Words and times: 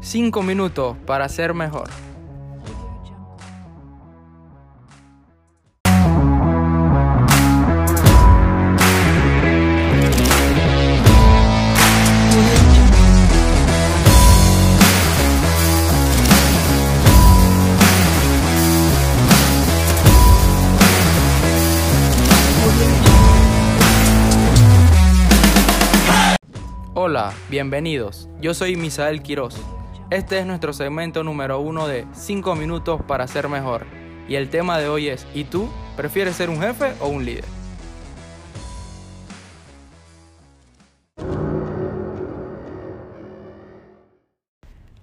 5 0.00 0.42
minutos 0.42 0.96
para 1.06 1.28
ser 1.28 1.54
mejor. 1.54 1.88
Hola, 26.94 27.32
bienvenidos. 27.48 28.28
Yo 28.40 28.54
soy 28.54 28.76
Misael 28.76 29.22
Quiroz. 29.22 29.79
Este 30.10 30.40
es 30.40 30.46
nuestro 30.46 30.72
segmento 30.72 31.22
número 31.22 31.60
uno 31.60 31.86
de 31.86 32.04
5 32.14 32.56
minutos 32.56 33.00
para 33.06 33.28
ser 33.28 33.48
mejor. 33.48 33.86
Y 34.28 34.34
el 34.34 34.50
tema 34.50 34.76
de 34.78 34.88
hoy 34.88 35.06
es, 35.06 35.24
¿y 35.34 35.44
tú? 35.44 35.70
¿Prefieres 35.96 36.34
ser 36.34 36.50
un 36.50 36.60
jefe 36.60 36.94
o 36.98 37.06
un 37.06 37.24
líder? 37.24 37.44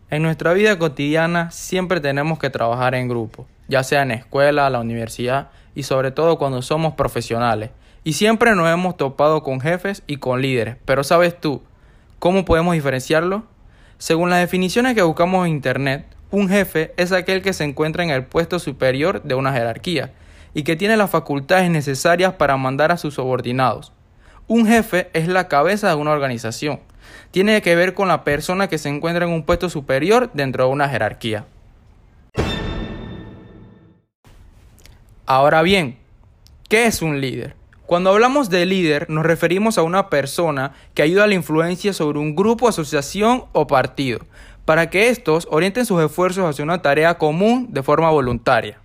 En 0.10 0.24
nuestra 0.24 0.52
vida 0.52 0.78
cotidiana 0.78 1.52
siempre 1.52 2.02
tenemos 2.02 2.38
que 2.38 2.50
trabajar 2.50 2.94
en 2.94 3.08
grupo, 3.08 3.46
ya 3.70 3.84
sea 3.84 4.02
en 4.02 4.12
escuela, 4.12 4.70
la 4.70 4.82
universidad 4.82 5.52
y 5.74 5.84
sobre 5.84 6.12
todo 6.12 6.38
cuando 6.38 6.62
somos 6.62 6.96
profesionales. 6.96 7.70
Y 8.04 8.12
siempre 8.14 8.54
nos 8.56 8.68
hemos 8.68 8.98
topado 8.98 9.42
con 9.42 9.62
jefes 9.62 10.04
y 10.06 10.18
con 10.18 10.42
líderes, 10.42 10.76
pero 10.84 11.06
¿sabes 11.06 11.40
tú 11.40 11.62
cómo 12.20 12.44
podemos 12.44 12.74
diferenciarlo? 12.74 13.46
Según 14.00 14.30
las 14.30 14.40
definiciones 14.40 14.94
que 14.94 15.02
buscamos 15.02 15.48
en 15.48 15.54
Internet, 15.54 16.06
un 16.30 16.50
jefe 16.50 16.94
es 16.98 17.12
aquel 17.12 17.42
que 17.42 17.54
se 17.54 17.64
encuentra 17.64 18.04
en 18.04 18.12
el 18.12 18.26
puesto 18.26 18.60
superior 18.60 19.24
de 19.24 19.34
una 19.34 19.54
jerarquía 19.54 20.12
y 20.54 20.64
que 20.64 20.76
tiene 20.76 20.98
las 20.98 21.10
facultades 21.10 21.72
necesarias 21.72 22.34
para 22.34 22.58
mandar 22.58 22.92
a 22.92 22.98
sus 22.98 23.16
subordinados. 23.16 23.92
Un 24.48 24.68
jefe 24.68 25.10
es 25.14 25.28
la 25.28 25.48
cabeza 25.48 25.90
de 25.90 25.96
una 25.96 26.12
organización. 26.12 26.80
Tiene 27.32 27.62
que 27.64 27.76
ver 27.76 27.96
con 27.96 28.08
la 28.08 28.24
persona 28.24 28.68
que 28.68 28.78
se 28.78 28.90
encuentra 28.90 29.26
en 29.26 29.32
un 29.32 29.44
puesto 29.44 29.68
superior 29.68 30.30
dentro 30.34 30.66
de 30.66 30.72
una 30.72 30.90
jerarquía. 30.90 31.46
Ahora 35.26 35.64
bien, 35.64 35.98
¿qué 36.70 36.86
es 36.86 37.02
un 37.02 37.20
líder? 37.20 37.56
Cuando 37.88 38.10
hablamos 38.10 38.50
de 38.50 38.66
líder 38.66 39.10
nos 39.10 39.26
referimos 39.26 39.78
a 39.78 39.84
una 39.84 40.10
persona 40.10 40.74
que 40.94 41.04
ayuda 41.04 41.24
a 41.24 41.28
la 41.28 41.36
influencia 41.36 41.94
sobre 41.94 42.20
un 42.20 42.36
grupo, 42.36 42.68
asociación 42.68 43.46
o 43.54 43.66
partido, 43.66 44.20
para 44.66 44.90
que 44.90 45.08
estos 45.08 45.48
orienten 45.50 45.86
sus 45.86 46.04
esfuerzos 46.04 46.44
hacia 46.44 46.66
una 46.66 46.82
tarea 46.82 47.18
común 47.18 47.68
de 47.70 47.82
forma 47.84 48.10
voluntaria. 48.10 48.78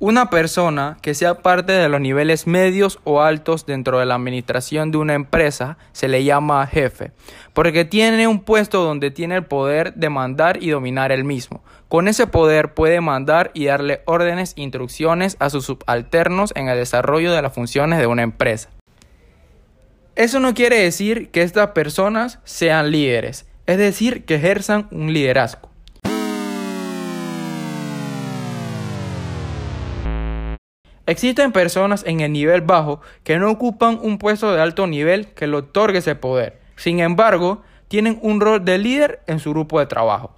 Una 0.00 0.30
persona 0.30 0.96
que 1.02 1.12
sea 1.12 1.42
parte 1.42 1.72
de 1.72 1.88
los 1.88 2.00
niveles 2.00 2.46
medios 2.46 3.00
o 3.02 3.20
altos 3.20 3.66
dentro 3.66 3.98
de 3.98 4.06
la 4.06 4.14
administración 4.14 4.92
de 4.92 4.98
una 4.98 5.14
empresa 5.14 5.76
se 5.90 6.06
le 6.06 6.22
llama 6.22 6.64
jefe, 6.68 7.10
porque 7.52 7.84
tiene 7.84 8.28
un 8.28 8.44
puesto 8.44 8.84
donde 8.84 9.10
tiene 9.10 9.34
el 9.34 9.44
poder 9.44 9.94
de 9.94 10.08
mandar 10.08 10.62
y 10.62 10.70
dominar 10.70 11.10
el 11.10 11.24
mismo. 11.24 11.64
Con 11.88 12.06
ese 12.06 12.28
poder 12.28 12.74
puede 12.74 13.00
mandar 13.00 13.50
y 13.54 13.64
darle 13.64 14.02
órdenes 14.04 14.54
e 14.56 14.62
instrucciones 14.62 15.36
a 15.40 15.50
sus 15.50 15.64
subalternos 15.64 16.52
en 16.54 16.68
el 16.68 16.78
desarrollo 16.78 17.32
de 17.32 17.42
las 17.42 17.52
funciones 17.52 17.98
de 17.98 18.06
una 18.06 18.22
empresa. 18.22 18.70
Eso 20.14 20.38
no 20.38 20.54
quiere 20.54 20.78
decir 20.78 21.30
que 21.30 21.42
estas 21.42 21.70
personas 21.70 22.38
sean 22.44 22.92
líderes, 22.92 23.48
es 23.66 23.78
decir, 23.78 24.24
que 24.24 24.36
ejerzan 24.36 24.86
un 24.92 25.12
liderazgo. 25.12 25.67
Existen 31.08 31.52
personas 31.52 32.04
en 32.06 32.20
el 32.20 32.32
nivel 32.32 32.60
bajo 32.60 33.00
que 33.24 33.38
no 33.38 33.50
ocupan 33.50 33.98
un 34.02 34.18
puesto 34.18 34.52
de 34.52 34.60
alto 34.60 34.86
nivel 34.86 35.28
que 35.28 35.46
le 35.46 35.56
otorgue 35.56 36.00
ese 36.00 36.14
poder. 36.14 36.60
Sin 36.76 37.00
embargo, 37.00 37.62
tienen 37.88 38.18
un 38.20 38.42
rol 38.42 38.62
de 38.62 38.76
líder 38.76 39.22
en 39.26 39.40
su 39.40 39.52
grupo 39.52 39.80
de 39.80 39.86
trabajo. 39.86 40.34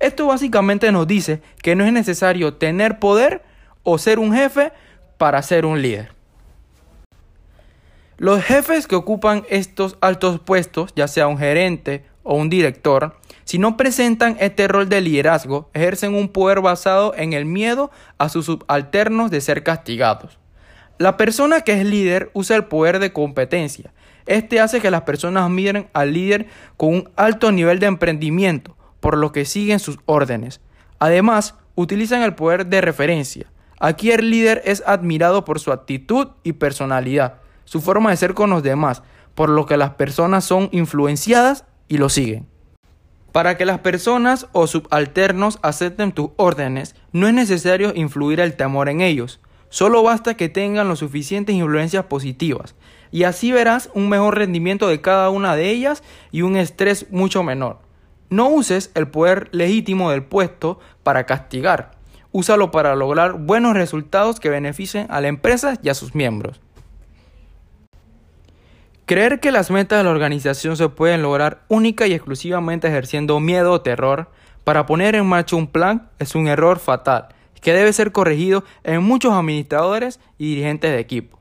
Esto 0.00 0.26
básicamente 0.26 0.92
nos 0.92 1.06
dice 1.06 1.40
que 1.62 1.74
no 1.74 1.86
es 1.86 1.94
necesario 1.94 2.52
tener 2.52 2.98
poder 2.98 3.40
o 3.84 3.96
ser 3.96 4.18
un 4.18 4.34
jefe 4.34 4.72
para 5.16 5.40
ser 5.40 5.64
un 5.64 5.80
líder. 5.80 6.12
Los 8.18 8.44
jefes 8.44 8.86
que 8.86 8.96
ocupan 8.96 9.44
estos 9.48 9.96
altos 10.02 10.40
puestos, 10.40 10.92
ya 10.94 11.08
sea 11.08 11.26
un 11.26 11.38
gerente 11.38 12.04
o 12.22 12.34
un 12.34 12.48
director, 12.48 13.16
si 13.44 13.58
no 13.58 13.76
presentan 13.76 14.36
este 14.40 14.68
rol 14.68 14.88
de 14.88 15.00
liderazgo, 15.00 15.68
ejercen 15.74 16.14
un 16.14 16.28
poder 16.28 16.60
basado 16.60 17.14
en 17.16 17.32
el 17.32 17.44
miedo 17.44 17.90
a 18.18 18.28
sus 18.28 18.46
subalternos 18.46 19.30
de 19.30 19.40
ser 19.40 19.62
castigados. 19.62 20.38
La 20.98 21.16
persona 21.16 21.62
que 21.62 21.80
es 21.80 21.84
líder 21.84 22.30
usa 22.32 22.56
el 22.56 22.64
poder 22.64 22.98
de 22.98 23.12
competencia. 23.12 23.92
Este 24.26 24.60
hace 24.60 24.80
que 24.80 24.90
las 24.90 25.02
personas 25.02 25.50
miren 25.50 25.88
al 25.92 26.12
líder 26.12 26.46
con 26.76 26.94
un 26.94 27.10
alto 27.16 27.50
nivel 27.50 27.80
de 27.80 27.86
emprendimiento, 27.86 28.76
por 29.00 29.18
lo 29.18 29.32
que 29.32 29.44
siguen 29.44 29.80
sus 29.80 29.98
órdenes. 30.06 30.60
Además, 31.00 31.56
utilizan 31.74 32.22
el 32.22 32.34
poder 32.34 32.66
de 32.66 32.80
referencia. 32.80 33.50
Aquí 33.80 34.12
el 34.12 34.30
líder 34.30 34.62
es 34.64 34.84
admirado 34.86 35.44
por 35.44 35.58
su 35.58 35.72
actitud 35.72 36.28
y 36.44 36.52
personalidad, 36.52 37.40
su 37.64 37.80
forma 37.80 38.10
de 38.10 38.16
ser 38.16 38.34
con 38.34 38.50
los 38.50 38.62
demás, 38.62 39.02
por 39.34 39.48
lo 39.48 39.66
que 39.66 39.76
las 39.76 39.90
personas 39.90 40.44
son 40.44 40.68
influenciadas 40.70 41.64
y 41.92 41.98
lo 41.98 42.08
siguen. 42.08 42.46
Para 43.32 43.58
que 43.58 43.66
las 43.66 43.80
personas 43.80 44.46
o 44.52 44.66
subalternos 44.66 45.58
acepten 45.60 46.12
tus 46.12 46.30
órdenes, 46.36 46.96
no 47.12 47.28
es 47.28 47.34
necesario 47.34 47.92
influir 47.94 48.40
el 48.40 48.56
temor 48.56 48.88
en 48.88 49.02
ellos. 49.02 49.40
Solo 49.68 50.02
basta 50.02 50.34
que 50.34 50.48
tengan 50.48 50.88
lo 50.88 50.96
suficientes 50.96 51.54
influencias 51.54 52.06
positivas, 52.06 52.74
y 53.10 53.24
así 53.24 53.52
verás 53.52 53.90
un 53.92 54.08
mejor 54.08 54.38
rendimiento 54.38 54.88
de 54.88 55.02
cada 55.02 55.28
una 55.28 55.54
de 55.54 55.68
ellas 55.68 56.02
y 56.30 56.40
un 56.40 56.56
estrés 56.56 57.10
mucho 57.10 57.42
menor. 57.42 57.80
No 58.30 58.48
uses 58.48 58.90
el 58.94 59.08
poder 59.08 59.50
legítimo 59.52 60.10
del 60.10 60.24
puesto 60.24 60.80
para 61.02 61.26
castigar. 61.26 61.90
Úsalo 62.30 62.70
para 62.70 62.96
lograr 62.96 63.34
buenos 63.34 63.74
resultados 63.74 64.40
que 64.40 64.48
beneficien 64.48 65.08
a 65.10 65.20
la 65.20 65.28
empresa 65.28 65.78
y 65.82 65.90
a 65.90 65.94
sus 65.94 66.14
miembros. 66.14 66.62
Creer 69.04 69.40
que 69.40 69.50
las 69.50 69.70
metas 69.70 69.98
de 69.98 70.04
la 70.04 70.10
organización 70.10 70.76
se 70.76 70.88
pueden 70.88 71.22
lograr 71.22 71.62
única 71.68 72.06
y 72.06 72.14
exclusivamente 72.14 72.86
ejerciendo 72.86 73.40
miedo 73.40 73.72
o 73.72 73.80
terror 73.80 74.28
para 74.62 74.86
poner 74.86 75.16
en 75.16 75.26
marcha 75.26 75.56
un 75.56 75.66
plan 75.66 76.08
es 76.20 76.34
un 76.36 76.46
error 76.46 76.78
fatal 76.78 77.28
que 77.60 77.72
debe 77.72 77.92
ser 77.92 78.12
corregido 78.12 78.64
en 78.84 79.02
muchos 79.02 79.32
administradores 79.32 80.20
y 80.36 80.50
dirigentes 80.50 80.90
de 80.90 80.98
equipo. 80.98 81.38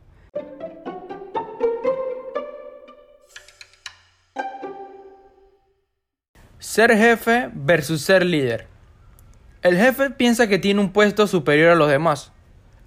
Ser 6.60 6.96
jefe 6.96 7.50
versus 7.54 8.04
ser 8.04 8.24
líder. 8.24 8.68
El 9.64 9.78
jefe 9.78 10.12
piensa 10.12 10.48
que 10.48 10.60
tiene 10.60 10.80
un 10.80 10.94
puesto 10.94 11.28
superior 11.28 11.72
a 11.72 11.76
los 11.76 11.90
demás. 11.90 12.32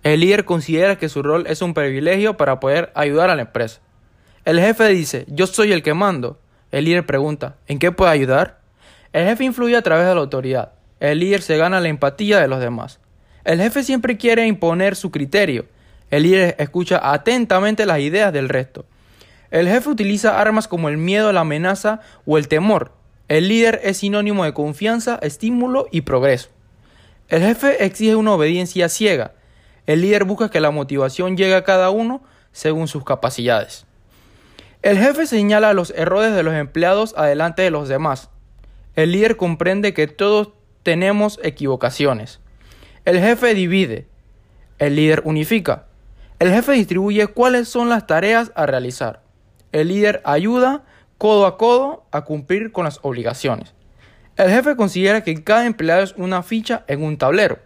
El 0.04 0.20
líder 0.20 0.44
considera 0.44 0.96
que 0.96 1.08
su 1.08 1.22
rol 1.22 1.46
es 1.48 1.60
un 1.60 1.74
privilegio 1.74 2.36
para 2.36 2.60
poder 2.60 2.92
ayudar 2.94 3.30
a 3.30 3.36
la 3.36 3.42
empresa. 3.42 3.80
El 4.44 4.60
jefe 4.60 4.88
dice, 4.88 5.24
yo 5.28 5.46
soy 5.46 5.72
el 5.72 5.82
que 5.82 5.94
mando. 5.94 6.38
El 6.70 6.84
líder 6.84 7.06
pregunta, 7.06 7.56
¿en 7.66 7.78
qué 7.78 7.92
puedo 7.92 8.10
ayudar? 8.10 8.60
El 9.14 9.26
jefe 9.26 9.44
influye 9.44 9.76
a 9.76 9.82
través 9.82 10.06
de 10.06 10.14
la 10.14 10.20
autoridad. 10.20 10.72
El 11.00 11.20
líder 11.20 11.40
se 11.40 11.56
gana 11.56 11.80
la 11.80 11.88
empatía 11.88 12.40
de 12.40 12.48
los 12.48 12.60
demás. 12.60 13.00
El 13.44 13.60
jefe 13.60 13.82
siempre 13.82 14.18
quiere 14.18 14.46
imponer 14.46 14.96
su 14.96 15.10
criterio. 15.10 15.66
El 16.10 16.24
líder 16.24 16.56
escucha 16.58 17.12
atentamente 17.12 17.86
las 17.86 18.00
ideas 18.00 18.32
del 18.32 18.50
resto. 18.50 18.84
El 19.50 19.66
jefe 19.66 19.88
utiliza 19.88 20.38
armas 20.38 20.68
como 20.68 20.88
el 20.88 20.98
miedo, 20.98 21.32
la 21.32 21.40
amenaza 21.40 22.00
o 22.26 22.36
el 22.36 22.48
temor. 22.48 22.92
El 23.28 23.48
líder 23.48 23.80
es 23.82 23.98
sinónimo 23.98 24.44
de 24.44 24.52
confianza, 24.52 25.18
estímulo 25.22 25.86
y 25.90 26.02
progreso. 26.02 26.50
El 27.28 27.42
jefe 27.42 27.84
exige 27.84 28.16
una 28.16 28.32
obediencia 28.32 28.90
ciega. 28.90 29.32
El 29.86 30.02
líder 30.02 30.24
busca 30.24 30.50
que 30.50 30.60
la 30.60 30.70
motivación 30.70 31.36
llegue 31.36 31.54
a 31.54 31.64
cada 31.64 31.88
uno 31.90 32.22
según 32.52 32.88
sus 32.88 33.04
capacidades. 33.04 33.86
El 34.84 34.98
jefe 34.98 35.26
señala 35.26 35.72
los 35.72 35.94
errores 35.96 36.34
de 36.34 36.42
los 36.42 36.52
empleados 36.52 37.14
adelante 37.16 37.62
de 37.62 37.70
los 37.70 37.88
demás. 37.88 38.28
El 38.96 39.12
líder 39.12 39.38
comprende 39.38 39.94
que 39.94 40.08
todos 40.08 40.50
tenemos 40.82 41.40
equivocaciones. 41.42 42.40
El 43.06 43.18
jefe 43.18 43.54
divide. 43.54 44.06
El 44.78 44.96
líder 44.96 45.22
unifica. 45.24 45.86
El 46.38 46.50
jefe 46.50 46.72
distribuye 46.72 47.28
cuáles 47.28 47.66
son 47.66 47.88
las 47.88 48.06
tareas 48.06 48.52
a 48.56 48.66
realizar. 48.66 49.22
El 49.72 49.88
líder 49.88 50.20
ayuda 50.26 50.82
codo 51.16 51.46
a 51.46 51.56
codo 51.56 52.04
a 52.10 52.26
cumplir 52.26 52.70
con 52.70 52.84
las 52.84 52.98
obligaciones. 53.00 53.72
El 54.36 54.50
jefe 54.50 54.76
considera 54.76 55.24
que 55.24 55.42
cada 55.42 55.64
empleado 55.64 56.02
es 56.02 56.12
una 56.18 56.42
ficha 56.42 56.84
en 56.88 57.02
un 57.02 57.16
tablero. 57.16 57.58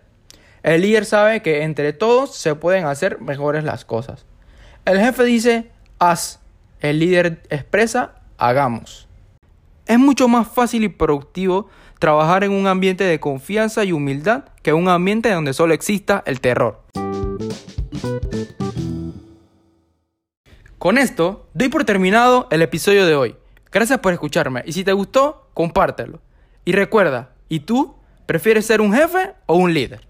El 0.63 0.83
líder 0.83 1.05
sabe 1.05 1.43
que 1.43 1.65
entre 1.65 1.93
todos 1.93 2.37
se 2.37 2.55
pueden 2.55 2.85
hacer 2.85 3.21
mejores 3.21 3.65
las 3.65 3.85
cosas. 3.85 4.25
El 4.85 5.01
jefe 5.01 5.25
dice, 5.25 5.73
haz 5.99 6.39
el 6.81 6.99
líder 6.99 7.43
expresa 7.51 8.15
hagamos. 8.37 9.09
Es 9.87 9.99
mucho 9.99 10.29
más 10.29 10.49
fácil 10.49 10.85
y 10.85 10.89
productivo 10.89 11.69
trabajar 11.99 12.45
en 12.45 12.53
un 12.53 12.67
ambiente 12.67 13.05
de 13.05 13.21
confianza 13.21 13.85
y 13.85 13.93
humildad 13.93 14.45
que 14.63 14.73
un 14.73 14.89
ambiente 14.89 15.33
donde 15.33 15.55
solo 15.55 15.75
exista 15.75 16.23
el 16.27 16.41
terror. 16.41 16.83
Con 20.79 20.97
esto, 20.97 21.49
doy 21.55 21.69
por 21.69 21.85
terminado 21.85 22.47
el 22.51 22.63
episodio 22.63 23.05
de 23.05 23.17
hoy. 23.17 23.37
Gracias 23.73 23.99
por 23.99 24.13
escucharme 24.13 24.63
y 24.65 24.73
si 24.73 24.85
te 24.85 24.93
gustó, 24.93 25.49
compártelo. 25.55 26.21
Y 26.65 26.73
recuerda, 26.73 27.31
¿y 27.49 27.61
tú 27.61 27.97
prefieres 28.27 28.67
ser 28.67 28.81
un 28.81 28.93
jefe 28.93 29.35
o 29.47 29.57
un 29.57 29.75
líder? 29.75 30.07